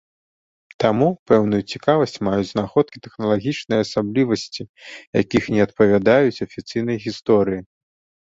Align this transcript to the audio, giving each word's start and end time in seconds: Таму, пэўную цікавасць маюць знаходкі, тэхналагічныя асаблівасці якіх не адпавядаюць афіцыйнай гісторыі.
Таму, 0.83 1.07
пэўную 1.31 1.59
цікавасць 1.73 2.17
маюць 2.27 2.47
знаходкі, 2.53 3.01
тэхналагічныя 3.05 3.79
асаблівасці 3.85 4.61
якіх 5.21 5.43
не 5.57 5.61
адпавядаюць 5.69 6.43
афіцыйнай 6.47 6.97
гісторыі. 7.07 7.61